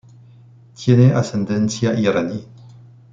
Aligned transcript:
Tiene 0.73 1.11
ascendencia 1.13 1.93
Iraní. 1.93 2.43